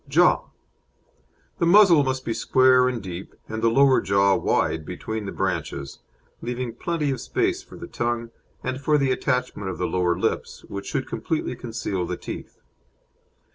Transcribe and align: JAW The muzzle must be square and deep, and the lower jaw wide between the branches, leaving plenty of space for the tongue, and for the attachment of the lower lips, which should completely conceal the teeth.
JAW 0.09 0.49
The 1.59 1.67
muzzle 1.67 2.03
must 2.03 2.25
be 2.25 2.33
square 2.33 2.89
and 2.89 3.03
deep, 3.03 3.35
and 3.47 3.61
the 3.61 3.69
lower 3.69 4.01
jaw 4.01 4.33
wide 4.35 4.83
between 4.83 5.27
the 5.27 5.31
branches, 5.31 5.99
leaving 6.41 6.73
plenty 6.73 7.11
of 7.11 7.21
space 7.21 7.61
for 7.61 7.75
the 7.75 7.85
tongue, 7.85 8.31
and 8.63 8.81
for 8.81 8.97
the 8.97 9.11
attachment 9.11 9.69
of 9.69 9.77
the 9.77 9.85
lower 9.85 10.17
lips, 10.17 10.63
which 10.67 10.87
should 10.87 11.05
completely 11.07 11.55
conceal 11.55 12.07
the 12.07 12.17
teeth. 12.17 12.57